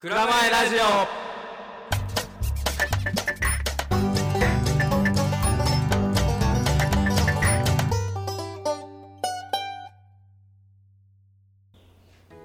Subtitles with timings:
[0.00, 0.78] 蔵前ラジオ。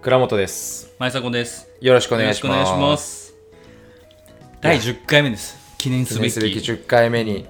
[0.01, 0.95] 倉本です。
[0.97, 1.69] 前迫です。
[1.79, 3.35] よろしくお願いします。
[4.59, 5.55] 第10回目です。
[5.77, 7.45] 記念すべ念すべき10回目に。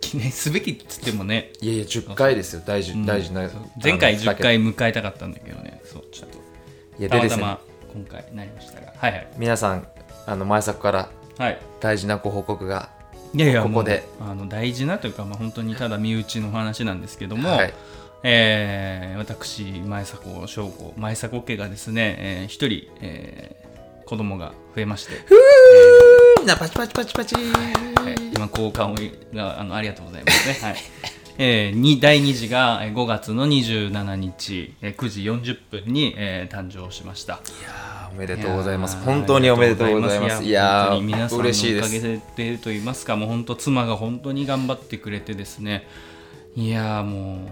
[0.00, 2.62] 記念すべきっつってもね、いやいや10回ですよ。
[2.66, 3.48] 大事、大事な
[3.80, 6.38] 前回10あの回迎えたかったんだけどね、そう、ちょっと、
[6.98, 8.92] いやでですね今回なりましたが。
[8.96, 9.26] はいはい。
[9.36, 9.86] 皆さん
[10.26, 11.08] あの前作から
[11.38, 11.58] はい。
[11.80, 12.88] 大事なご報告が
[13.34, 17.74] いやいや、ここであの大事なというか、まあ、本当にただ身内の話なんですけども、はい
[18.22, 23.64] えー私、前迫翔子、前迫家がですね、えー一人、えー
[24.04, 25.12] 子供が増えまして、
[26.38, 27.44] みんなパチパチパチパチはい
[28.36, 30.68] 今交換をがあのありがとうございますね。
[30.68, 30.76] はい。
[31.36, 37.40] えー、に第2次がえー5月の27日、えー9時40分に、えー誕生しました。
[37.68, 38.96] あーおめでとうございます。
[38.98, 40.44] 本当におめでとうございます。
[40.44, 42.02] いや本当に皆さんのおー嬉しいでかげす
[42.36, 45.88] でと言いますか、もう本当妻が本当に頑張ってくれてですね、
[46.54, 47.48] いやーも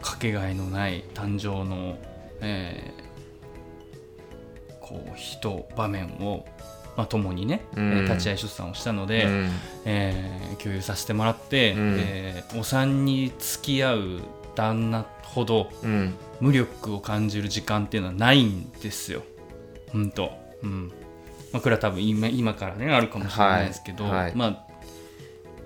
[0.00, 1.98] うかけがえのない誕生の、
[2.40, 3.06] えー
[4.80, 6.46] こう人場面を
[6.96, 7.92] まあ共にね、うん。
[7.92, 9.24] えー立ち会い出産をしたので。
[9.24, 9.50] うん。
[9.84, 11.96] えー共有させてもらって、うん。
[11.98, 14.20] えーお産に付き合う
[14.54, 16.14] 旦那ほどうん。
[16.40, 19.22] 無力を感じる時間っていうのはないんですよ。
[19.92, 20.30] 本当、
[20.62, 20.92] うん。
[21.52, 24.12] まあ、これは多分今今からねあるかもしれないですけど、はい。
[24.14, 24.32] はい。
[24.34, 24.66] まあ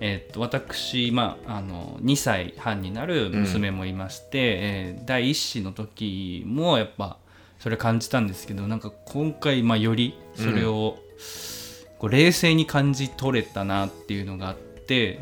[0.02, 7.18] えー、と私、まあ、あの2歳半になる娘もいまして、えー第一子の時もやっぱ
[7.58, 10.98] それ感じたんですけどなんか今回、まあ、よりそれを、
[11.98, 15.20] こう冷静に感じ取れたなっていうのがあって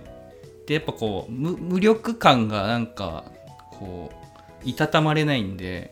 [0.66, 3.24] でやっぱこう無無力感がなんか
[3.72, 5.90] こういたたまれないんで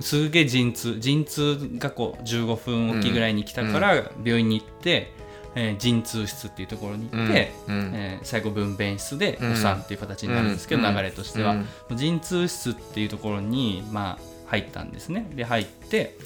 [0.00, 5.12] すげえ陣痛陣痛がこう15分おきぐらいに来たから病院に行って、
[5.54, 7.74] えー陣痛室っていうところに行って、うん。
[7.74, 7.92] うん。
[7.94, 9.52] えー最後分娩室でうん。
[9.52, 10.94] お産っていう形になるんですけど、うん。
[10.94, 11.56] 流れとしては、
[11.90, 11.96] うん。
[11.96, 15.26] 陣痛室っていうところに、まあ、入ったんですね。
[15.34, 16.16] で入って、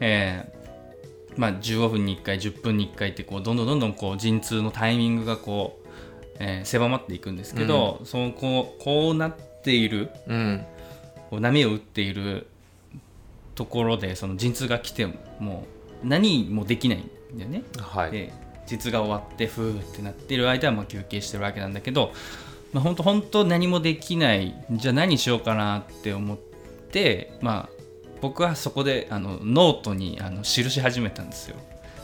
[0.00, 0.57] えー
[1.36, 5.88] まあ、15分に1回10分に1回ってこうどんどんどんどんこう陣痛のタイミングがこう、
[6.40, 10.66] えー狭まっていくんですけど、そのこうこうなっているうん。
[11.30, 12.46] こう波を打っている
[13.54, 15.66] ところでその陣痛が来てもも
[16.02, 17.62] う何もできないんだよね。
[17.78, 18.10] はい。
[18.10, 18.32] で
[18.66, 22.12] 陣痛が終わってふーってなってる間はまあ休憩してるわけなんだけど、
[22.72, 26.38] まあ、本当本当何もできないじゃあ何しようかなって思っ
[26.90, 27.77] てまあ
[28.20, 31.56] 僕はそこであのノートにあの記し始めたんですよ。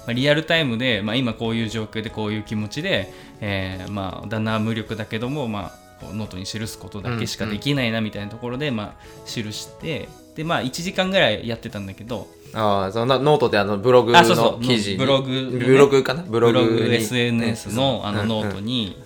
[0.07, 12.29] まあ、リアルタイムで、まあ、今こういう状況でこういう気持ちで、えーまあ、旦那は無力だけども、まあ、ノートに記すことだけしかできないなみたいなところで、まあ、記してで、まあ、1時間ぐらいやってたんだけど。
[12.57, 14.65] ああそんなノートであのブログのあそうそう。
[14.65, 14.97] 記事に。
[14.97, 15.29] ブログ。
[15.33, 16.23] のねブログかな？
[16.23, 18.29] ブブロログ SNS のあのうん。
[18.29, 18.97] ノートに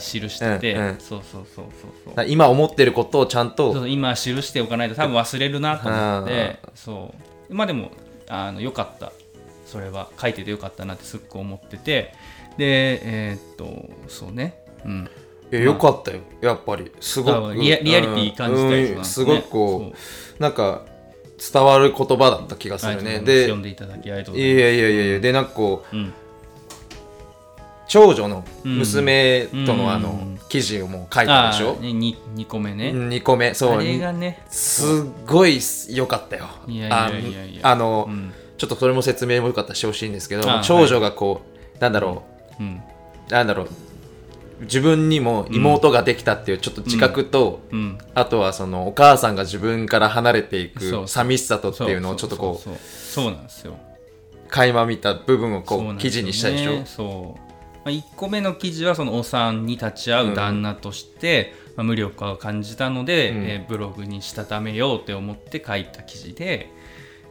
[0.00, 2.14] 記してて、そうそうそうそうそう。
[2.16, 7.14] だ今思ってることをちゃんと今記しておかないと多分忘れるなと思ってあそ
[7.48, 7.54] う。
[7.54, 7.92] まあでも
[8.28, 9.12] あのよかった。
[9.66, 12.12] それは書いててよかったなってすっごい思ってて。
[12.58, 14.58] でえーっとそうね。
[14.84, 15.10] うん
[15.52, 16.18] いやよかったよ。
[16.40, 16.90] やっぱり。
[17.00, 17.46] すごく。
[17.48, 18.92] あリアリアリティ感じたやつなん。
[18.92, 19.92] うんですごくこ
[20.38, 20.82] うなんか
[21.52, 23.20] 伝わる言葉だった気がするね。
[23.20, 24.56] で読んでいただきありがとうございます。
[24.56, 26.12] いやいやいやいやでなんかこううん。
[27.88, 29.66] 長女の娘とうん。
[29.66, 31.70] のあの記事をもう書いたでしょ？
[31.70, 33.54] あーね 2, 2個目ね、2個目。
[33.54, 33.72] そう。
[33.74, 34.42] あれがね。
[34.50, 34.86] すっ
[35.26, 36.48] ごい良かったよ。
[36.66, 36.90] いやい
[37.32, 38.32] やいやあのうん。
[38.58, 41.42] ちょっとそれも説明もよかったらしてほしいんですけどあ長女がこ
[41.76, 42.22] うなんだろ
[42.58, 42.62] う。
[42.62, 42.82] ん。
[43.28, 43.68] うなんだろう
[44.60, 47.98] 自分にも妹ができたっていうちょっと自覚と、うん。
[48.14, 53.74] あとはそのお母さんが自分から離れていく寂しさとっていうのをちょっとこそうそうなんですよ。
[53.74, 53.76] う
[54.48, 56.86] 垣間見た部分をこそう記事にしたでしょ？
[56.86, 57.40] そう、
[57.84, 63.36] まあ、1個目の記事はそのお産に立ち会う旦那として、まあ、無力化を感じたので、うん。
[63.44, 66.70] えーブログにしたためようって思って書いた記事で、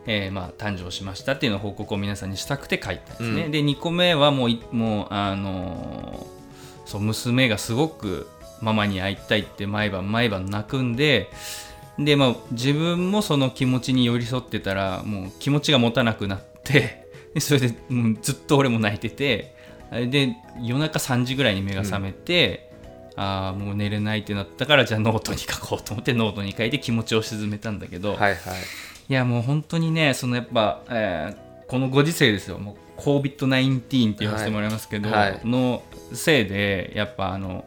[0.06, 3.52] えーまあ、誕生しましたっていうのを報告を皆さんにしたくて書いたんですね、うん。
[3.52, 6.36] で2個目はもういもうあのー
[6.86, 8.28] そう娘がすごく
[8.62, 11.30] ママに会いたいって毎晩毎晩泣くんで
[12.00, 19.56] でまあ自分もその気持ちに寄り添ってたらもう気持ちが持たなくなってでそれで、うんずっと俺も泣いてて
[19.92, 22.72] で夜中3時ぐらいに目が覚めて、
[23.16, 28.38] ああもう寝れないってなったからじゃあノートに書こうと思ってノートに書いて気持ちを鎮めたんだけど、はいはい。
[29.08, 32.60] いやもう本当にねそのやっぱ、えーこのご時世ですよ。
[32.60, 35.32] もう COVID-19 って言わせてもらいますけど、はい。
[35.32, 35.42] はい。
[35.44, 35.82] の
[36.14, 37.66] せいでやっぱあの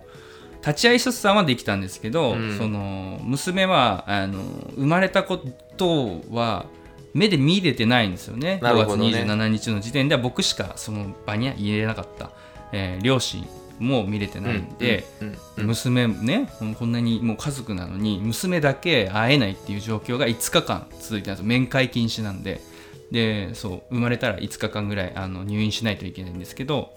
[0.67, 2.59] 立ち会い出産はできたんですけど、うん。
[2.59, 4.43] その娘はあの
[4.75, 5.41] 生まれたこ
[5.77, 6.67] とは
[7.15, 8.59] 目で見れてないんですよね。
[8.61, 9.09] 5月なるほどね。
[9.09, 12.31] 27日の時点では僕しかその場には入れなかった、
[12.73, 13.47] えー両親
[13.79, 15.05] も見れてないんで、
[15.57, 22.61] 娘ねこんなにもう家族なのに娘だけ会えないっていう状況が5日間続いてたんです面会禁止なんで。
[23.11, 26.93] でそう生まれたら5日間ぐらいあの入院しないといけないんですけど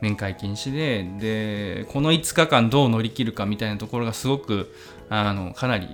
[0.00, 4.74] 面会禁止ででこの5日間どう乗り切るかみたいなところがすごく
[5.08, 5.88] あのかなり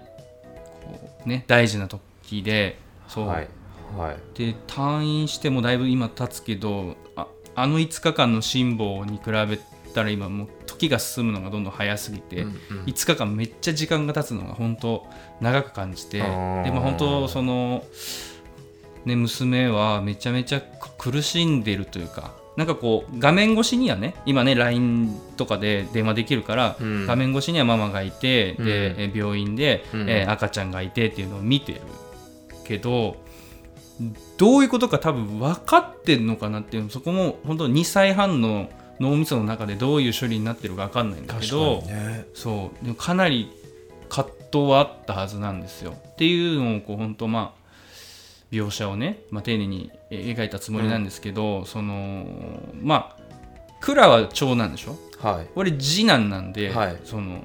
[0.85, 3.49] こう、ね、大事な時でそう、はい。
[3.97, 4.17] はい。
[4.39, 9.59] で退院してもだいぶ今経つけどああの5日間の辛抱に比べ
[9.93, 12.85] たら今もう時が進むのがどんどん早すぎて、うんうん。
[12.85, 15.07] 5日間めっちゃ時間が経つのが本当
[15.41, 17.85] 長く感じてでも本当その、
[19.05, 20.63] ね、娘はめちゃめちゃ
[20.99, 27.07] 苦しんでるというかなんかこう画面越しにはね今ね LINE とかで電話できるから、うん。
[27.07, 28.65] 画面越しにはママがいて、うん。
[28.67, 30.11] でえ病院で、うん。
[30.11, 31.81] えー赤ちゃんがいてっていうのを見てる
[32.65, 33.17] けど
[34.37, 38.69] どういうことか多分分かってんのかなっていうのそこも本当2歳半の
[39.01, 42.27] 脳みその中でどういう処理になってるか分かんないんだけど、ね。
[42.35, 42.85] そう。
[42.85, 43.51] でもかなり
[44.11, 45.95] 葛藤はあったはずなんですよ。
[45.97, 47.60] っていうのをこう本当まあ
[48.51, 52.27] 描写をね、まあ、丁寧にえ描いたつもりなんですけど、その
[52.83, 53.23] まあ
[53.81, 54.99] 蔵は長男でしょ？
[55.19, 55.47] はい。
[55.55, 56.97] 俺次男なんで、はい。
[57.05, 57.45] その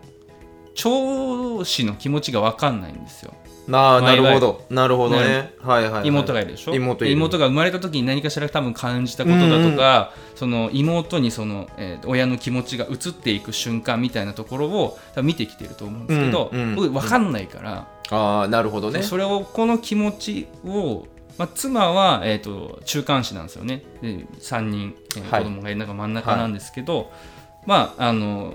[0.73, 3.33] 長子の気持ちが分かんないんですよ。
[3.67, 4.65] ななるほど。
[4.69, 5.23] なるほどね。
[5.23, 5.53] ね。
[5.59, 6.07] はいはいはい。
[6.07, 6.75] 妹がいるでしょ？
[6.75, 16.75] 妹妹が生まれた時に何かしら多分感じたことだとか、その妹にその、えー親の気持ちが移っていく瞬間みたいなところを多分見てきてると思うんですけど、うんうん。
[16.75, 19.01] 僕分かんないから、ああなるほどね。
[19.03, 21.05] それをこの気持ちを、
[21.37, 23.83] まあ、妻は、えー、と中間子なんですよね。
[24.01, 25.43] で3人、えーはい。
[25.43, 27.11] 子供がいる中真ん中なんですけど、
[27.65, 28.53] まああの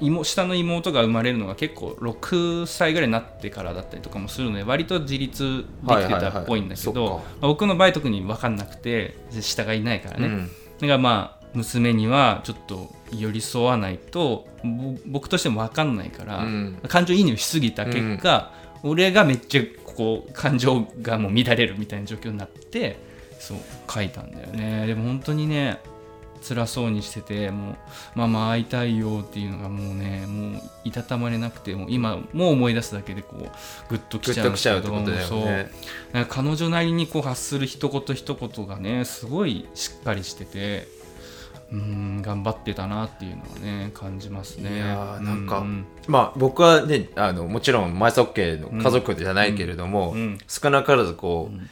[0.00, 7.24] 妹下の妹が生まれるのが結構6歳ぐらいになってからだったりとかもするので割と自立できてたっぽいんだけど、はいはいはい。
[7.40, 10.50] 僕の場合特に分かんなくて下がいないからね、うん。
[10.80, 16.78] だからまあ娘にはちょっと寄り添わないとぼ僕としても分かんないから、うん。
[16.88, 18.52] 感情移入しすぎた結果、
[18.88, 22.96] 俺がめっちゃこう感情がもう乱れるみたいな状況になって
[23.38, 23.58] そう
[23.90, 24.86] 書いたんだよね。
[24.86, 25.78] でも本当にね
[26.42, 27.76] 辛そうにしててもう
[28.14, 33.40] ママ会いたいよっていうのがもうねもういたたまれなくてもう今もう思い出すだけでこう
[33.88, 35.40] グッときちゃうんグッときちゃうってことだよそう。
[35.40, 35.70] ね
[36.12, 40.86] なんか彼女なりにこう発する一言一言がねすごいしっかりしてて
[41.72, 44.76] うん頑張ってたなっていうのはね感じますね。
[44.76, 45.84] いやーなんかうん。
[46.06, 50.38] まあ僕はねあのもちろんマイソッケの家族じゃないけれども、うん。
[50.46, 51.68] 少なからずこう、うん。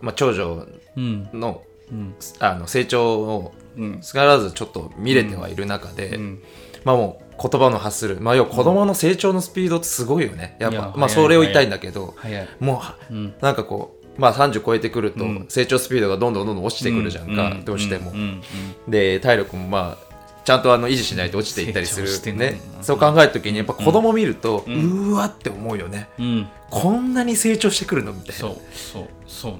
[0.00, 0.66] まあ、長女
[0.96, 1.28] うん。
[1.32, 2.14] のうん。
[2.38, 3.98] あの成長をうん。
[4.02, 6.42] 少なからずちょっと見れてはいる中で、うん。
[6.84, 10.56] まあもう言葉の発する、まあ、要は子供の成長のスピードってすごいよね。
[10.60, 12.14] やっぱまあそれを言いたいんだけど。
[12.60, 13.34] もううん。
[13.40, 15.46] なんかこうまあ30超えてくるとうん。
[15.48, 18.14] 成長スピードがどんどんどんどん落ちてくるじゃんか、うどうしても、ん。
[18.14, 18.42] うん。
[18.88, 20.12] で体力もまあ
[20.44, 22.08] ちゃんとあの維持しないと落ちていったりする。
[22.36, 22.84] ねもんな。
[22.84, 26.08] そう考えるときにやっぱ子供見ると、ううんーわって思うよね。
[26.18, 26.24] うん。
[26.24, 28.34] うんこんなに成長してくるのみたいな。
[28.34, 28.56] そう。
[28.72, 29.08] そう。
[29.26, 29.52] そう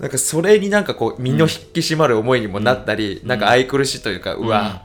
[0.00, 0.10] なん。
[0.10, 4.82] かそれになんかこう身の引き締まる思いにもなったり、なんか愛くるしいというか、うわ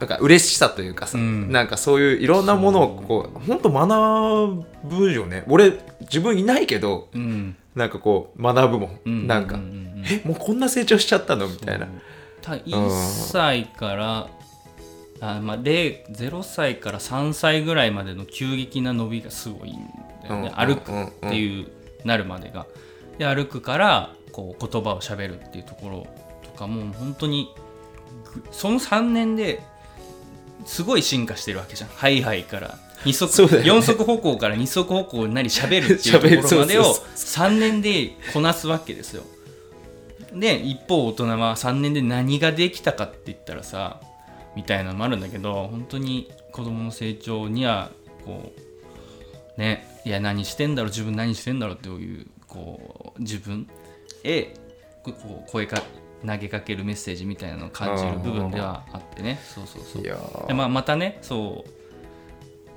[0.00, 1.52] なんか嬉しさというかさ、うん。
[1.52, 4.64] なんかそういういろんなものをこう本当学
[4.96, 5.44] ぶよね。
[5.46, 9.26] 俺自分いないけどうんなんかこう学ぶもん、うん。
[9.26, 11.86] なんか、うんうんうんえもうこんな成長しちゃったのみたいな。
[12.40, 12.90] た1
[13.30, 14.28] 歳から
[15.20, 19.74] あ、まあ、0 0歳から3歳ぐらいまでの急激な伸びがすごいん
[20.24, 20.74] だよね、うん。
[20.74, 21.68] 歩くっていう
[22.04, 22.66] なるまでが。
[23.18, 26.06] で歩くからこう言葉をしゃべるっていうところ
[26.42, 27.54] とかもう本当に
[28.34, 29.62] ぐその3年で
[30.66, 31.90] すごい進化してるわけじゃん。
[31.90, 33.70] ハイハイから二足、そうだよね。
[33.70, 37.46] 4足歩行から二足歩行になりしゃべるっていうところまでを 喋るそうそう。
[37.48, 39.24] 3年でこなすわけですよ。
[40.34, 44.00] で一方大人は3年で何ができたかって言ったらさ
[44.56, 47.90] みたいなのもあるんだけど本当に子供の成長には
[48.24, 48.52] こ
[49.56, 53.68] うねいや何してんだろう自分何してんだろうっていうこう自分
[54.24, 54.54] へ
[55.02, 55.12] こ
[55.46, 55.82] う声か
[56.26, 59.40] 投げかけるメッセージみたいなのを感じる部分ではあってね。
[59.42, 60.02] そうそうそう。
[60.02, 60.46] いやー。
[60.46, 61.81] でまあ、またねそう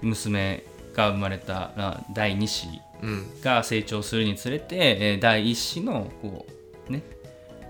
[0.06, 0.64] 娘
[0.96, 2.68] が生まれたまあ第2子
[3.04, 3.42] うん。
[3.42, 6.46] が成長するにつれて、えー第1子のこ
[6.90, 7.02] う、ね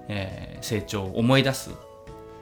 [0.08, 1.72] えー成長を思い出す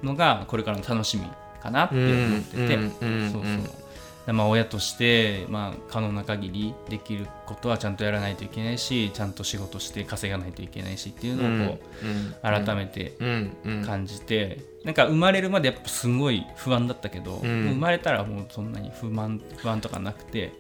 [0.04, 1.24] のがこれからの楽しみ
[1.62, 3.32] かなって思ってて、うんうん。
[3.32, 3.83] そうそう
[4.32, 13.86] まあ、親として、まあ、可能な限りできることはちゃんとやらないといけないしちゃんと仕事して稼がないといけないしっていうのをこう、うん改めてうんうん。
[13.86, 20.54] 感じて、なんか生まれるまでやっぱすごい不安だったけど、生まれたらもうそんなに不満不安とかなくて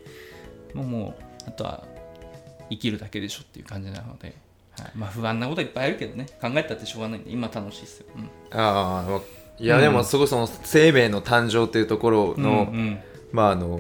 [0.74, 1.86] もうもうあとは
[2.70, 4.36] 生きるだけでしょっていう感じなので
[4.77, 4.91] はい。
[4.96, 6.25] まあ、不安なこといっぱいあるけどね。
[6.41, 8.24] 考えたってしょうがないんで今楽しいですよ、うん。
[8.51, 9.22] ああ
[9.60, 13.00] いやでもすごいその生命の誕生っていうところの、うん
[13.34, 13.78] まああの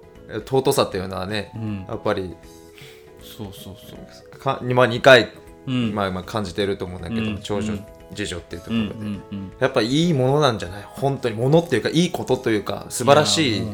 [0.00, 0.04] ー
[0.46, 1.84] 尊さっていうのはね、うん。
[1.86, 2.34] やっぱり
[3.20, 3.96] そうそうそ
[4.36, 4.38] う。
[4.38, 5.30] か、まあ、2回、
[5.66, 5.94] うん。
[5.94, 7.38] まあ、まあ感じてると思うんだけど、うん。
[7.42, 7.84] 長女うん。
[8.14, 9.52] 次女っていうところで、うんうんうん。
[9.60, 10.82] やっぱいいものなんじゃない？
[10.82, 13.58] 本当にものっていうかいいことというか素晴らしい。
[13.58, 13.64] や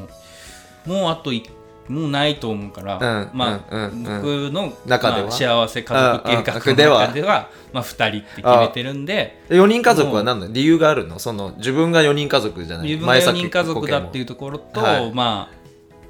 [0.87, 1.47] もうあとい
[1.91, 5.29] もうないと思うから、うんまあ、僕の中では？
[5.29, 11.19] まあ幸せ家族計画の中ではまあ、2人って決めてるんで4人家族は何だ理由があるの？
[11.19, 12.87] その自分が4人家族じゃない？
[12.87, 15.13] 自分が4人家族だっていううところと、はい。
[15.13, 15.61] まあ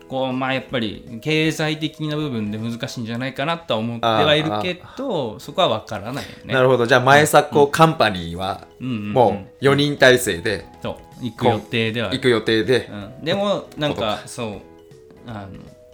[0.09, 6.53] こうまあやっぱり経済的な部分で難しいんじゃないかなとは思ってはいるけどそこは分からないよね。
[6.53, 6.87] なるほど。
[6.87, 10.67] じゃあ前作カンパニーはもう4人体制で。
[11.23, 14.61] 行く予定では行く予定で、うん、でもなんかそう
[15.27, 15.49] あの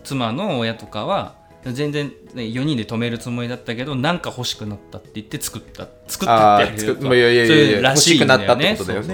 [0.04, 8.76] 妻の親とかは全然、ね、4人で止めるつもりだったけどなんか欲しくなったって言って作った作ったってやるそういうらしいんだよね。
[8.76, 9.04] そうそう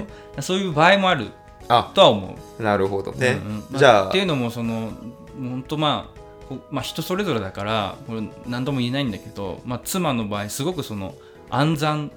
[0.40, 0.59] そう。
[0.59, 1.28] いう場合もある
[1.69, 3.12] あとは思う、なるほど。
[3.12, 3.64] ね、うんうん。
[3.71, 4.90] まじゃあっていうのもその
[5.38, 11.14] 本当まあこまあ、人それぞれだからこれ何とも言えないんだけど、まあ、妻の場合すごくその
[11.49, 12.12] 暗算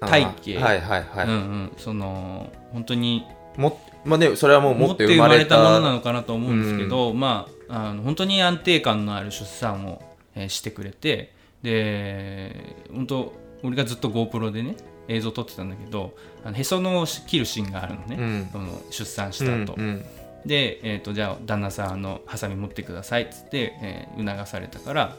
[0.00, 0.58] 体系。
[0.58, 3.24] あはいはいはい、うんうん、その本当に
[3.56, 10.02] もまあねそれはもう持持ってて生まれたたものなのかなと思うんですけど、まああの本当に安定感のある出産を、
[10.34, 14.76] えーしてくれてで本当俺がずっと GoPro でね
[15.08, 18.48] 映像撮ってたんだけどあのへその切るシーンがあるのね、うん。
[18.52, 20.06] その出産した後、うんうん。
[20.46, 25.16] で、えー、とじゃあ旦那さんあのハサミ持ってくださいっつって、えー促されたから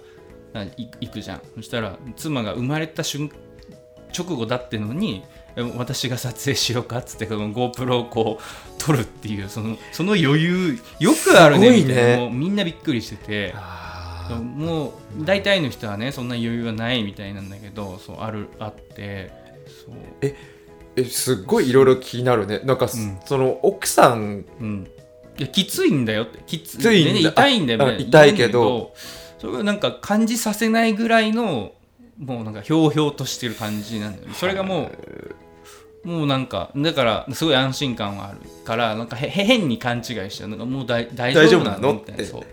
[0.54, 1.42] 行くじゃん。
[1.56, 3.32] そしたら妻が生まれた瞬
[4.18, 7.00] 直後だってのにえ私が撮影しようか？
[7.00, 8.44] っつってこの GoPro をこう
[8.78, 12.18] 撮るっていうそのその余裕よくあるねみたいな。
[12.18, 13.54] もうみんなびっくりしてて。
[13.56, 13.90] あ
[14.30, 14.90] も
[15.20, 19.32] う大体の人はねそんな余裕がないみたいなんだけどそうあるあって
[19.66, 19.96] そう。
[20.22, 20.36] ー
[20.96, 22.60] えすっごいいろいろ気になるね。
[22.64, 23.20] なんか、うん。
[23.26, 24.88] その奥さんうん、
[25.40, 26.44] いやきついんだよって。
[26.46, 27.06] きつい。
[27.06, 28.94] ね痛いんだよみたいなあ痛いけど
[29.40, 31.72] それがなんか感じさせないぐらいの
[32.20, 34.36] もうなんかひょうひょうとしてる感じなんだよね。
[34.36, 34.98] それがもう
[36.04, 41.96] もうなんかだからすごい安心感はあるからなんかへへ変に勘違いしちゃうなんかもう大大丈夫なの？
[41.96, 42.24] って。
[42.24, 42.44] そう。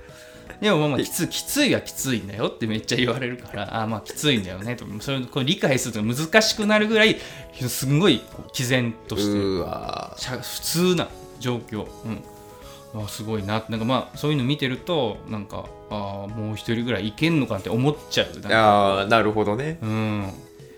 [0.60, 4.74] でもまあまあきつきついはきついんだよってめっちゃ言われるからあまあきついんだよね。
[4.74, 7.18] とそれをこう理解するのが難しくなるぐらい
[7.68, 8.22] すんごい
[8.54, 11.08] 毅然として普通な
[11.40, 11.86] 状況、
[12.94, 13.64] うん、あすごいな。
[13.68, 18.28] なんかまあそういうの見てるとなんかあもう一人ぐらいいけんのかって思っちゃう。
[18.46, 19.78] あーなるほどね。
[19.82, 20.32] うん、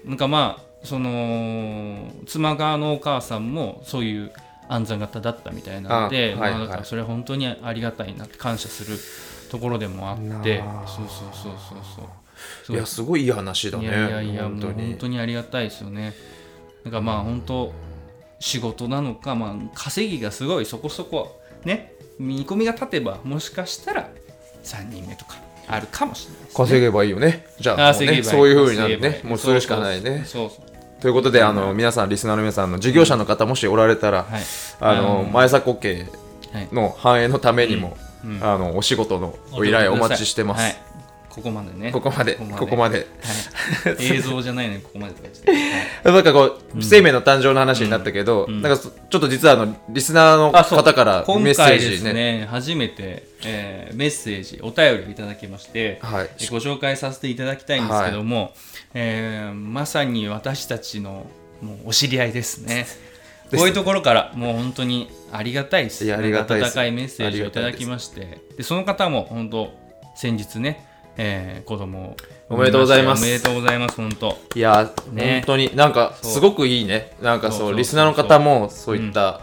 [0.05, 4.33] なんかまあその妻側のお母さんもそういう
[4.69, 8.99] 暗算型だったみたいなのでまあ、だかはいらそれは本当にありがたいなって感謝する
[9.51, 10.85] ところでもあなってあ。
[10.87, 11.79] そうそうそうそう
[12.69, 12.77] そう。
[12.77, 13.85] いやすごいいい話だね。
[13.85, 14.89] いやいやいや本当に。
[14.91, 16.15] 本当にありがたいですよね。
[16.85, 17.73] なんかまあ本当
[18.39, 24.09] 仕事なのか、まあ、稼ぎがすごいそこそこね見込みが立てばもしかしたら
[24.63, 25.37] 3人目とか
[25.69, 27.47] あるかもしれないね、稼げばいいよね。
[27.61, 29.21] じゃあもうねそういうふうになるね。
[29.25, 30.25] もうするしかないね。
[30.27, 34.43] そうそうということであの皆さんリスナーの皆さんの事業者の方もしおられたらはい。
[34.81, 36.07] あのうん前迫家
[36.53, 36.69] はい。
[36.73, 38.37] の繁栄のためにもうん。
[38.37, 38.45] うん。
[38.45, 40.77] あのお仕事のお依頼お待ちしてます、はい、
[41.39, 41.93] ここまでね。
[41.93, 42.35] ここまで。
[42.35, 43.07] ここまで。
[43.85, 45.57] はい、 映像じゃないのにここまでとかして、は
[46.11, 48.61] いなんかこう、生命の誕生の話になったけど、ん。
[48.61, 52.13] なんかそちょっと実はあのリスナーの方から今メッセー回ですジね。
[52.13, 56.29] ね初めて、えーメッセージお便りをいただきまして、はい。
[56.51, 58.53] ご紹介させていただきたいんですけども、
[58.95, 61.27] えーまさに私たちの
[61.63, 62.87] もうお知り合い ですね。
[63.57, 66.05] こういうところからもう本当にありがたいです。
[66.05, 66.73] いやありがたいです。
[66.73, 69.73] 温かいメッセージをいただきまして、でその方も本当
[70.17, 70.85] 先日ね、
[71.19, 72.17] えー子供。
[72.49, 73.25] をおめでとうございます。
[73.25, 74.39] おめでとうございます本当。
[74.55, 75.43] いや、ね。
[75.47, 76.33] 本当になんかそう。
[76.33, 77.15] すごくいいね。
[77.21, 79.43] なんかそうそうそうそうリスナーの方もそういった、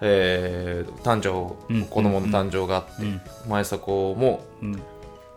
[0.00, 1.84] えー誕生、うん。
[1.84, 3.20] 子供の誕生があって、うん。
[3.48, 4.82] 前迫もうん、子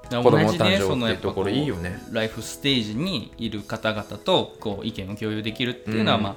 [0.10, 2.00] 供の誕生っていうところいいよね。
[2.06, 6.24] こうライフステージにいる方々とこう意見を共有できるっていうのは、うん。
[6.24, 6.36] まあ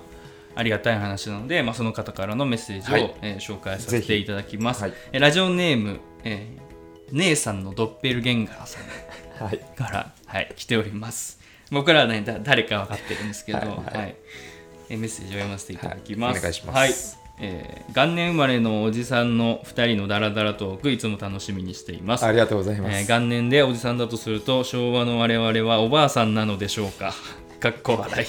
[0.57, 3.15] ありがたい話なので、まあ、その方からのメッセージを、はい。
[3.23, 4.93] えー紹介させていただきます、はい。
[5.13, 6.69] えーラジオネーム、えー
[7.13, 8.83] 姉さんのドッペルゲンガーさん。
[8.83, 9.28] はい
[9.77, 11.39] から、はい、来ております。
[11.71, 13.75] 僕らはねだ誰か分かってるんですけど、ははい。
[13.75, 14.17] いはい。
[14.91, 16.77] えーメッセージを読ませていただきます、はいお願いします。
[16.77, 16.91] はい。
[17.41, 22.25] えー元年生まれのおじさんの2人のダラダラトークいつも楽しみにしています。
[22.25, 27.13] ありがとうございます、えー元年でおじさんだとすると昭和の我々はおばあさんなのでしょうか。
[27.61, 28.27] かっこ笑い。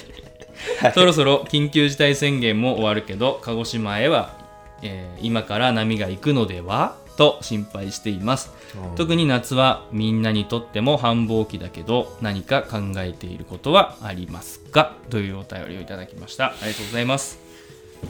[0.94, 4.36] そろそろ緊急事態宣言も終わるけど鹿児島へは、
[4.82, 6.98] えー今から波が行くのでは？
[7.20, 8.52] と心配しています。
[8.90, 8.96] うん。
[8.96, 14.96] 特に夏はみんなにとっても繁忙期だけど何か考えていることはありますか？
[15.10, 16.46] というお便りをいただきました。
[16.48, 17.40] ありがとうございます。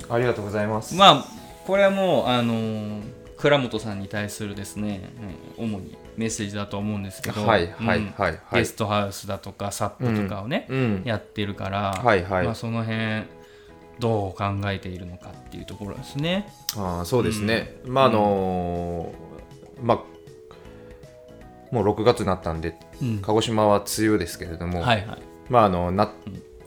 [0.09, 0.95] ありがとうございます。
[0.95, 1.25] まあ
[1.65, 3.01] これはもうあのー
[3.39, 5.09] 倉本さんに対するですね、
[5.57, 11.01] うん主にメッセージだと思うんですけど、はいはいはいゲストハウスだとかサップとかをね、うん。
[11.05, 12.45] やってるから、はいはい。
[12.45, 13.23] まあ、その辺
[13.99, 16.51] どう考えているのかっていうところですね。
[16.75, 19.99] あーそうですね、まああのーまあ
[21.71, 23.19] もう6月になったんでうん。
[23.19, 25.19] 鹿児島は梅雨ですけれども、はいはい。
[25.49, 26.11] まああのな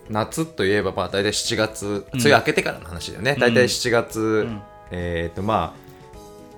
[0.09, 2.21] 夏といえばまあ大体7月うん。
[2.21, 3.41] 梅雨明けてからの話だよね、うん。
[3.41, 4.63] 大体7月、ん。
[4.91, 5.83] えっ、とまあ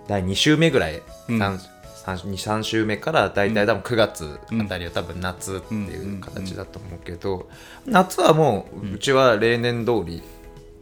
[0.08, 1.38] 第2週目ぐらい、うん。
[1.38, 1.58] 三
[2.18, 7.48] 23週目から大体多分9月あたりは多分夏っていう形だと思うけど、
[7.86, 10.22] 夏はもううちは例年通り、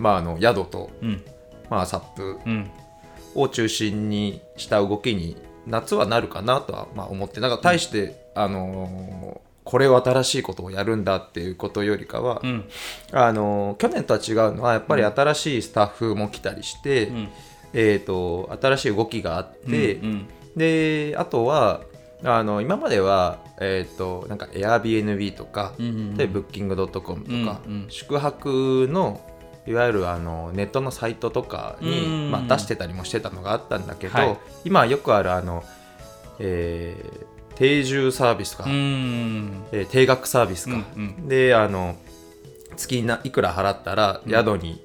[0.02, 1.22] まああの宿と、うん。
[1.70, 2.70] まあ、サップうん。
[3.34, 12.68] を中心にした動きに夏はなるかなとはまあ思ってなんか対して、あのーこれを新しいことをやるんだっていうことよりかは、うん。
[13.12, 17.28] あのー去年とは違うのはやっぱり新しいスタッフも来たりして、うん。
[17.72, 21.80] えー、と新しい動きがあって、うんであとは
[22.24, 27.86] あの今までは、えー、となんか Airbnb とか、うんうんで Booking.com とか、うんうん。
[27.88, 29.20] 宿泊の
[29.66, 32.30] いわゆるあのネットのサイトとかに、うん。
[32.30, 34.36] まあ、出してたりもしてたのがあったんだけど、はい。
[34.64, 35.62] 今はよくあるあの、
[36.38, 39.64] えー定住サービスとか、うん。
[39.72, 41.96] えー定額サービスか、うんであの
[42.76, 44.82] 月ないくら払ったら宿に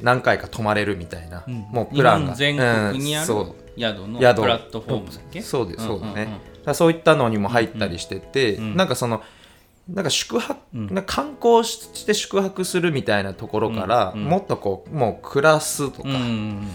[0.00, 1.54] 何回か泊まれるみたいな、うん。
[1.70, 2.34] もうプランが。
[2.34, 5.42] 全国にあるうん宿のプ宿ラットフォームだっけ？
[5.42, 8.76] そうですそうだね、んんんだからそういったのにも入ったりしてて、うん。
[8.76, 9.22] なんかその
[9.88, 10.86] なんか宿泊、うん。
[10.86, 14.28] なんか観光して宿泊するみたいなところから、うんうん。
[14.28, 16.66] もっとこうもう暮らすとか、うん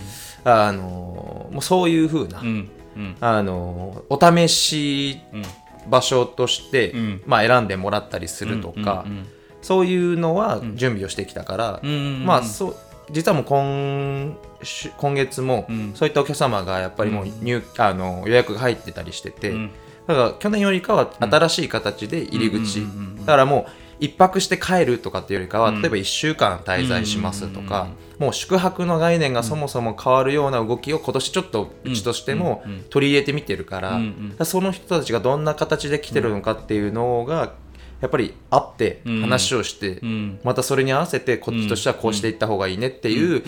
[0.46, 3.16] あのもうそういう風な、うんうん。
[3.20, 5.42] あのお試しうん。
[5.90, 7.22] 場所として、うん。
[7.26, 9.26] まあ、選んでもらったりするとか、うん
[9.62, 12.76] そういうのは準備をしてきたから、うんうんまあそう
[13.12, 15.92] 実はもう今週今月もうん。
[15.96, 19.72] そういったお客様がやっぱりもう入、あの予約が入ってたりしてて、うん
[20.10, 22.82] だから去年よりかは新しい形で入り口、
[23.20, 25.82] だからもう一泊して帰るとかっていうよりかは、うん。
[25.84, 34.00] 例えば1週間滞在しますとか、もう宿泊の概念がそもそも変わるような動きを今年ちょっとうちとしても取り入れてみてるから,、
[34.46, 37.54] その人たちがどんな形で来てるのかっていうのが
[38.02, 39.22] やっぱり会ってうん。
[39.22, 40.40] 話をして、うん。
[40.44, 43.44] またそれに合わせてこっちとしてはこうしていった方がいいねっていう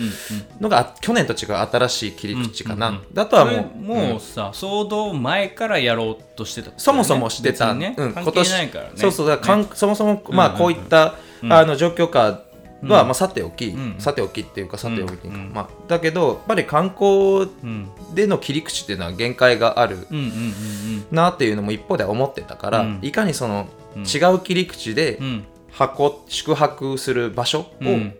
[0.60, 2.94] のが去年と違う新しい切り口かな、うん。
[2.94, 8.12] うんうんであとはもうもうさ、騒動前からやろうとしてたね、そもそもしてた、ね、うん。
[8.12, 8.90] 関係ないからね。
[8.96, 9.68] そうそうだかんね。
[9.74, 12.42] そもそも、まあ、うんこういった、うんあの状況下
[12.84, 13.96] は、まあ、さておき、ん。
[13.98, 20.06] さておきっていうかさておきまあ、だけどやっぱり観光うんでの切り口っていうのは限界がある
[21.10, 22.98] なっていうのも一方では思ってたから、うん。
[23.02, 25.18] いかにそのうん違う切り口で
[25.70, 28.14] 箱宿泊する場所をうん。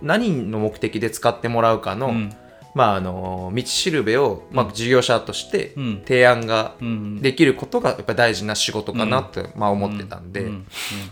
[0.00, 2.32] 何の目的で使ってもらうかの、うん。
[2.74, 6.02] まあ、あの道しるべを、まあ、事業者としてうん。
[6.06, 10.64] 提案がうんできることがやっぱり大事な仕事かなって、まあ、思ってたんで、今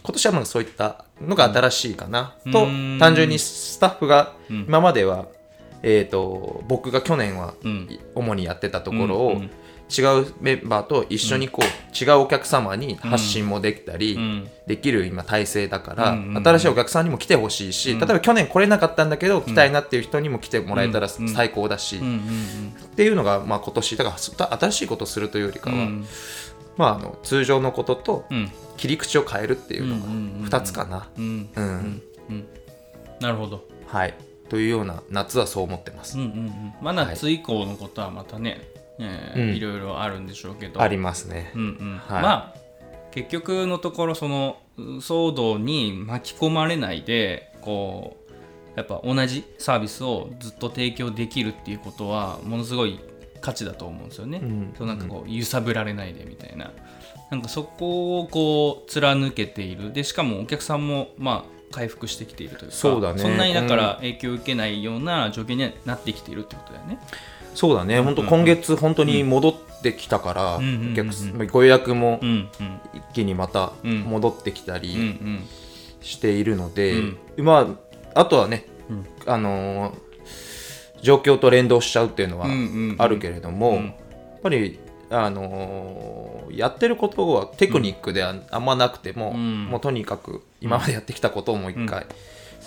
[0.04, 2.52] 年はまあそういったのが新しいかな、うん。
[2.52, 4.64] とうん単純にスタッフがうん。
[4.68, 5.26] 今までは、
[5.82, 7.88] えー、と僕が去年はうん。
[8.14, 9.42] 主にやってたところを、
[9.88, 14.50] 違うメンバーと一緒にこう、違うお客様に発信もできたり、うん。
[14.66, 17.98] できる今体制だから、新しいお客さんにも来てほしいし、うん。
[18.00, 21.28] 例えば去年来れなかったんだけど来たいなっていう人にも来てもらえたらうん。
[21.28, 22.00] 最高だし、っ
[22.96, 26.06] ていうのが、まあ、今年だから新しいことをするというよりかは、うん。
[26.76, 28.50] まあ、あの通常のこととうん。
[28.76, 30.06] 切り口を変えるっていうのが
[30.48, 31.08] 2つかな。
[33.20, 33.64] なるほど。
[33.86, 34.14] はい、
[34.50, 36.18] というような夏はそう思ってます。
[36.18, 36.74] うんうんうん。
[36.82, 38.60] まあ夏以降のことはまたね、
[38.98, 39.56] えーうん。
[39.56, 40.80] いろいろあるんでしょうけど。
[40.80, 41.52] ありますね。
[41.54, 41.98] うんうん。
[41.98, 42.22] はい。
[42.22, 42.66] まあ
[43.10, 53.00] 結局のところそのう騒動に巻き込まれないでこうやっぱ同じサービスをずっと提供できるっていうことはものすごい
[53.40, 54.40] 価値だと思うんですよね。
[54.42, 54.74] うん。
[54.76, 56.72] そうなんかこう揺さぶられないでみたいな。
[57.30, 59.92] なんかそこをこう貫けている。
[59.92, 63.34] でしかもお客さんもまあ回復してきているというかそうだね。
[63.34, 66.98] んなにだから影響を受けないような状況にはなってきているってことだよね。
[67.56, 72.20] そうだね、本当今月本当に戻ってきたから、お客ご予約も
[72.92, 74.00] 一気にまたうん。
[74.02, 75.42] 戻ってきたりん
[76.02, 77.18] しているので、うん。
[77.38, 77.66] ま
[78.14, 79.06] あ、あとはね、うん。
[79.26, 80.06] あのー
[81.02, 82.46] 状況と連動しちゃうっていうのは
[82.98, 83.84] あるけれども、うん。
[83.86, 83.90] や
[84.38, 89.64] っぱり、あのーやってることはテクニックではあんまなくても、うん。
[89.64, 92.06] もうとにかく今までやってきたことをもう一回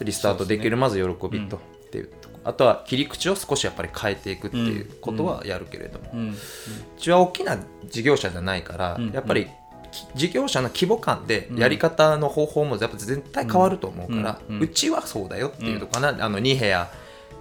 [0.01, 1.59] リスタートできる、まず喜びと、っ
[1.91, 6.29] ていうとこあとは切り口を少しやっぱり変えていくっていうことはやるけれども、うん。
[6.29, 6.33] う
[6.97, 9.11] ちは大きな事業者じゃないから、うん。
[9.11, 9.47] やっぱり
[9.91, 14.67] き事業者の規模感でやり方の方法もやっぱ絶対変わると思うから、ううん。
[14.69, 16.89] ちはそうだよっていうとかな、あの2部屋。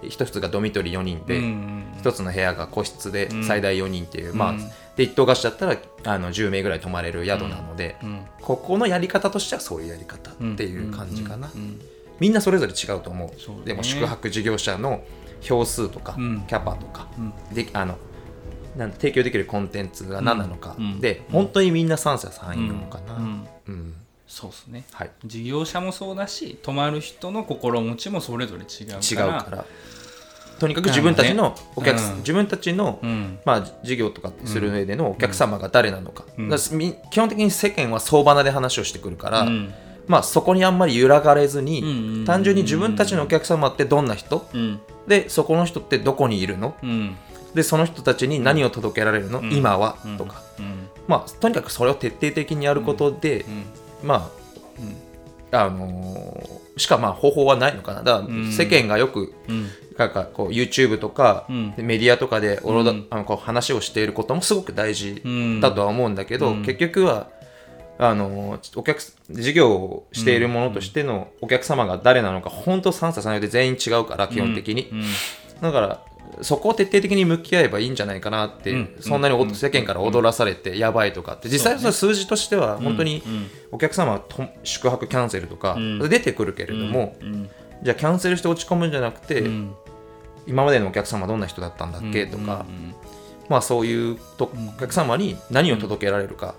[0.01, 1.83] 1つがドミトリー4人で、うん。
[2.01, 3.43] 1つの部屋が個室でうん。
[3.43, 4.37] 最大4人っていう、うん。
[4.37, 4.55] まあ
[4.95, 8.25] で一棟貸しだったらあの10名ぐらい泊まれる宿なので、うん。
[8.41, 11.49] ここのやり方としてはそういうやり方っていう感じかな、
[12.19, 13.29] みんなそれぞれ違うと思う。
[13.29, 13.35] ね。
[13.65, 15.03] でも宿泊事業者の
[15.41, 16.41] 票数とか、うん。
[16.47, 17.33] キャパとか、うん。
[17.53, 17.97] であの
[18.77, 20.99] なん提供できるコンテンツが何なのか、うん。
[20.99, 23.19] で本当にみんな三者三様かな、う
[23.67, 23.73] うん。
[23.73, 23.93] ん。
[24.27, 24.83] そうですね。
[24.91, 29.35] はい、事業者もそうだし泊まる人の心持ちもそれぞれ違うから。
[29.35, 29.65] 違うから。
[30.59, 32.17] とにかく自分たちのお客、うん。
[32.17, 33.39] 自分たちの、うん。
[33.45, 36.49] まあ、事業とかする上でのお客様が誰なのか,、うん。
[36.49, 36.63] だか
[37.09, 39.73] 基本的に世間は相場なで話をしてくるから、うん
[40.09, 44.49] まあ、そこにあんまり揺らがれずに、単純に自分たちのお客様ってどんな人？
[44.53, 44.79] うん。
[45.07, 46.75] でそこの人ってどこにいるの？
[46.81, 47.15] うん。
[47.53, 49.53] でその人たちに何を届けられるの、うん。
[49.53, 50.17] 今は、うん。
[50.17, 50.89] とか、うん。
[51.07, 53.45] まあ、とにかくそれを徹底的にやることで、
[54.01, 54.07] うん。
[54.07, 54.31] ま
[55.51, 58.03] ああのーしかまあ方法はないのかな。
[58.03, 58.51] だからうん。
[58.51, 59.67] 世間がよくうん。
[59.95, 61.73] なんかこう YouTube とか、うん。
[61.77, 63.07] メディアとかでおろだ、うん。
[63.11, 65.59] あのこう話をしていることもすごく大事うん。
[65.59, 66.61] だとは思うんだけど、うん。
[66.63, 67.29] 結局は
[68.01, 75.03] あのお客事業をしているものとしてのお客様が誰なのか本当三者三様で全員違うから基本的に、うん。
[75.61, 76.05] だから
[76.41, 78.95] そこを徹底的に向き合えばいいんじゃないかなって、うん。
[79.01, 83.47] そんなに世間から踊らされてやばいとかって実際その数字としては本当にうん。
[83.73, 85.99] お客様はと宿泊キャンセルとかうん。
[85.99, 87.49] 出てくるけれども、うん。
[87.83, 89.75] じゃあキャンセルして落ち込むんじゃなくて、うん。
[90.47, 92.95] 今までのお客様はどんな人だったんだっけ、とか、うん
[93.49, 96.55] まあそういうとお客様に何を届けられるか、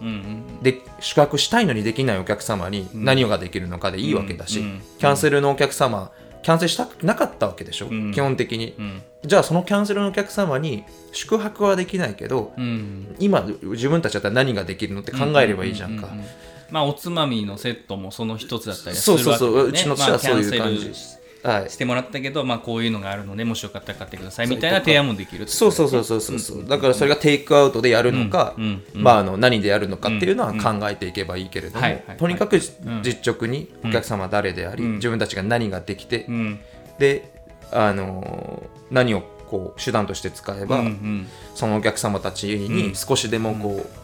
[0.62, 4.62] で宿泊したいのにできないお客様に何ができるのかでいいわけだし、
[4.98, 6.10] キャンセルのお客様
[6.42, 8.12] キャンセルしたくなかったわけでしょ、うん。
[8.12, 8.74] 基本的に。
[8.78, 9.02] うん。
[9.24, 13.14] じゃあそのキャンセルのお客様に宿泊はできないけどうん。
[13.18, 16.22] 今自分たちだったら何ができるのって考えればいいじゃんか、ううう
[16.70, 19.56] まあおつまみのセットもその一つだったりすそうるわけだよね。
[19.56, 19.72] そうそうう。
[19.72, 21.19] ちの社はそういうまあ感じキャンセルはい
[21.68, 29.02] してもらったけど、まあ、こういうのがあるのでもしよかったら買ってくださいみたいな提案もできるそうそうそうそうそうそうだからそれがテイクアウトでやるのか、うんうんうん。
[29.02, 32.16] まあ、あの何でやるのかっていうのは考えていけばいいけれども、はいはいはい。
[32.16, 32.60] とにかくん
[33.02, 34.92] 実直にお客様は誰であり、うん。
[34.94, 36.60] 自分たちが何ができて、うん。
[36.98, 37.32] で、
[37.72, 41.28] あのー何をこう手段として使えば、うんうん。
[41.54, 43.99] そのお客様たちに少しでもこう、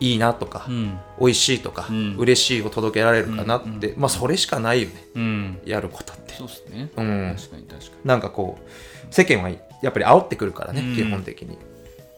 [0.00, 0.98] いいなとか、うん。
[1.20, 2.16] 美味しいとか、うん。
[2.16, 5.04] 嬉しいを届けられるかなって、まあそれしかないよね。
[5.14, 5.60] うん。
[5.64, 6.34] やることって。
[6.34, 6.90] そうですね。
[6.96, 10.96] うん、確かに確かなんかこう世間はやっぱり煽ってくるからね、うん。
[10.96, 11.58] 基本的に。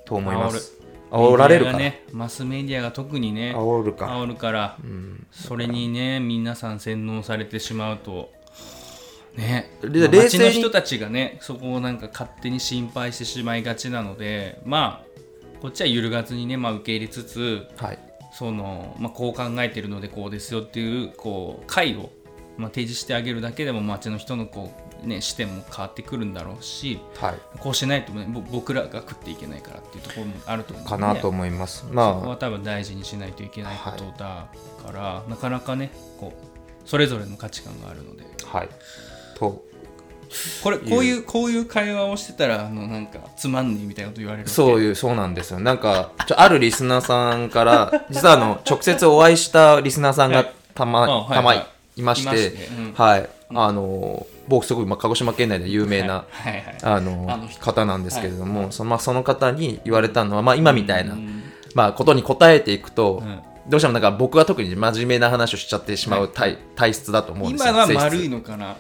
[0.04, 0.74] と思います。
[0.78, 4.06] に煽られるから、ねマスメディアが特にね煽るか。
[4.06, 5.26] 煽るからうん。
[5.32, 8.30] それにね皆さん洗脳されてしまうと
[9.36, 9.70] ね。
[9.82, 15.11] 冷静に街の人たちがねそこをなんか勝手に心配してしまいがちなのでまあ
[15.62, 17.98] こっちは揺るがずにね、まあ、受け入れつつはい。
[18.32, 22.10] その、まあ、こう考えてるのでこうですよっていうこう解を、
[22.56, 24.72] まあ、提示してあげるだけでも街の人のこ
[25.04, 27.34] う、ね、視点も変わってくるんだろうしはい。
[27.60, 34.48] こうしないと、ね、ぼ僕らが食っていけないからっていうところもあると思うかなと思います、そこまは多分大事にしないといけないことだ
[34.84, 38.24] から、なかなかねこうそれぞれの価値観があるので。
[38.52, 38.68] あはい。
[39.36, 39.64] と
[40.62, 45.60] これこういうこういう会話をしてたらあのなんかつまんねえみたいなこと言われるうそういうそうなんですよ。
[45.60, 51.66] なんかちょあるリスナーさんから 実はあの直接お会いしたリスナーさんがたま、あはいたまはい
[51.96, 52.92] いましていましてうん。
[52.94, 53.28] はい。
[53.54, 56.52] あの僕すごい、まあ、鹿児島県内で有名な、はい。
[56.52, 57.60] はいあのあの人。
[57.60, 58.72] 方なんですけれども、はい。
[58.72, 61.42] そのまあ、その方に言われたのは、まあ、今みたいな、うん。
[61.74, 63.40] まあ、ことに答えていくと、うん。
[63.68, 67.72] どうしてもなんか僕は特に真面目な話をしちゃってしまう体,、体質だと思うんですよ。
[67.72, 68.76] 今は丸いのかな？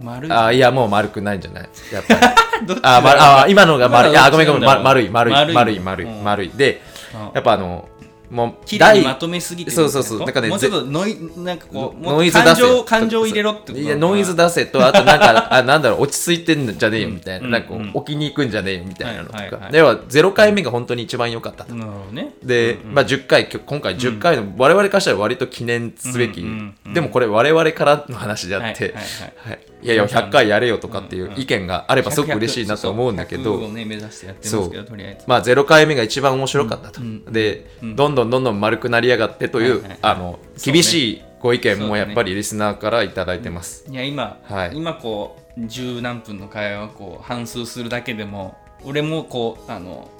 [0.00, 0.32] 丸い。
[0.32, 1.68] あいやもう丸くないんじゃない？
[1.92, 2.20] やっぱり。
[2.66, 4.12] どっちだあ、ま、あ今のが丸い。
[4.12, 6.50] やごめんごめん、ま、丸い丸い丸い丸い丸い。
[6.50, 6.82] で
[7.14, 7.20] うん。
[7.34, 7.88] やっぱあの
[8.30, 10.26] もう綺麗にまとめすぎてるそうそうそう。
[10.26, 12.54] だからねもうちょっとノイなんかこうノイズ出せ。
[12.54, 17.90] 感情感情入れろっていやノイズ出せとあとなんか あなんだろう落ち着いてんじゃねえよみたいな,、うんなんかこううん。
[17.94, 19.72] 置きに行くんじゃねえよみたいなのとか、はいはいはい。
[19.72, 22.34] では0回目が本当に一番良かったと、なるほどね。
[22.42, 29.02] で、まあ、10回今回10回の、我々からしたら割と記念すべき、うんうんうんでもこれ我々からの話であって、はいはい
[29.44, 29.50] はい。
[29.50, 29.60] はい。
[29.82, 35.24] いやいや100回やれよとかっていう意見があればすごく嬉しいなと思うんだけど、100をね目指してやってまあえず。
[35.26, 39.98] まあ、0回目が一番面白かったと、うんで、うんどんどんどんどん丸くなりやがってという、はいはいはい。
[40.02, 44.76] あの厳しいご意見もやっぱりリスナーからいただいてます、いや今、はい。
[44.76, 50.10] 今こう十何分の会話をこう反数するだけでも俺もこうあの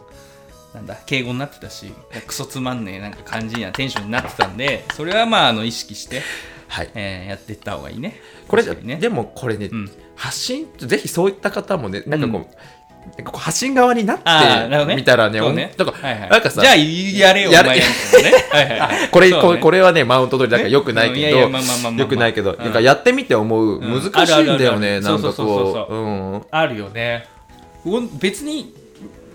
[0.75, 1.93] なんだ敬語になってたし
[2.27, 6.23] クソつまんねえなんか感じにはテンションになってたんでそれはまああの意識して
[6.69, 6.91] はい。
[6.95, 8.21] えーやっていった方がいいね。
[8.47, 8.97] これ、ね。
[8.97, 9.91] でもこれね、うん。
[10.15, 12.45] 発信ぜひそういった方もねなんかこう、なん
[13.25, 15.47] かこう発信側になってみたらねね。
[15.47, 16.31] おなんかはいはい。
[16.31, 18.33] なんかさじゃあやれよやれお前やるね。
[18.51, 19.09] はいはいはい。
[19.11, 19.41] これ、ね。
[19.41, 21.49] これこれはねマウント取りだからよくないけど、よ
[22.07, 22.59] くないけど、うん。
[22.59, 23.81] なんかやってみて思う、ん。
[23.81, 27.27] 難しいんだよね、なんかこ、そううん、あるよね。
[28.21, 28.75] 別に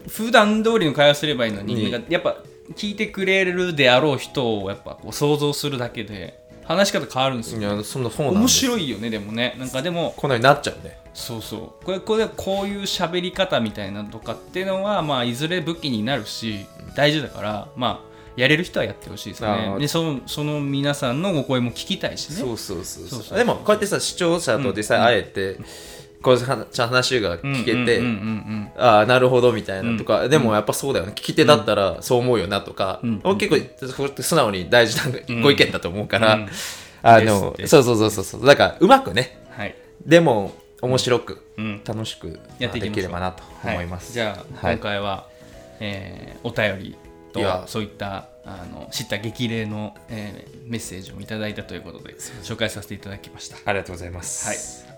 [0.07, 2.37] 普段通りの会話すればいいのに、やっぱ
[2.75, 7.83] 聞いてくれるであろう人をやっぱこう想像するだけで話し方変わるんですよ。
[8.31, 9.55] 面白いよねでもね。
[9.59, 11.85] なんかでもこのようになっちゃうねそうそう。
[11.85, 19.77] これこれこういう喋り方みたいなのとかっていうのはまあいずれ武器になるし大事だからまあやれる人はやってほしいですね。
[19.79, 22.35] でそのその皆さんのお声も聞きたいしね。
[22.35, 23.37] そうそうそうそう。
[23.37, 25.57] でもこうやってさ視聴者と実際会えて、
[26.21, 30.29] こういう話話が聞けて、うんうんうんうんああなるほどみたいなとか、うん。
[30.29, 31.13] でもやっぱそうだよね。
[31.13, 36.49] 聞き手だったらそう思うよなとか、うん俺結構素直に大事なご意見だと思うから、うん。
[37.03, 38.45] あのそうそうそうそう。
[38.45, 39.45] だからうまくね。
[39.51, 39.75] はい、
[40.05, 40.53] でも
[40.85, 42.95] 面白くうん、楽しくやっていきましょう。
[42.95, 44.75] できればなと思います、はい、じゃあ、はい。
[44.75, 45.27] 今回は、
[45.79, 46.97] えーお便り
[47.33, 53.57] とそういったあの知った激励の、えーメッセージをいただいたということで紹介させていただきました。
[53.65, 54.94] ありがとうございます、はい